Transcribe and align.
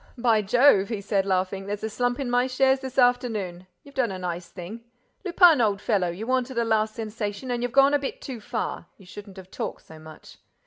"By 0.17 0.41
Jove," 0.41 0.89
he 0.89 0.99
said, 0.99 1.27
laughing, 1.27 1.67
"there's 1.67 1.83
a 1.83 1.89
slump 1.91 2.19
in 2.19 2.27
my 2.27 2.47
shares 2.47 2.79
this 2.79 2.97
afternoon! 2.97 3.67
You've 3.83 3.93
done 3.93 4.11
a 4.11 4.17
nice 4.17 4.49
thing. 4.49 4.83
Lupin, 5.23 5.61
old 5.61 5.79
fellow: 5.79 6.09
you 6.09 6.25
wanted 6.25 6.57
a 6.57 6.65
last 6.65 6.95
sensation 6.95 7.51
and 7.51 7.61
you've 7.61 7.71
gone 7.71 7.93
a 7.93 7.99
bit 7.99 8.19
too 8.19 8.41
far. 8.41 8.87
You 8.97 9.05
shouldn't 9.05 9.37
have 9.37 9.51
talked 9.51 9.83
so 9.85 9.99
much." 9.99 10.37